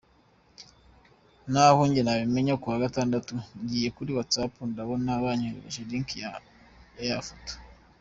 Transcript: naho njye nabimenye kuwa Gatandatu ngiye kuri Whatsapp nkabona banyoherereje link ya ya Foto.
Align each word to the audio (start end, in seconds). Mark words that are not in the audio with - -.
naho 1.51 1.81
njye 1.87 2.01
nabimenye 2.03 2.53
kuwa 2.61 2.77
Gatandatu 2.83 3.33
ngiye 3.61 3.89
kuri 3.95 4.11
Whatsapp 4.17 4.53
nkabona 4.71 5.21
banyoherereje 5.23 5.81
link 5.89 6.09
ya 6.21 6.29
ya 7.07 7.17
Foto. 7.27 7.53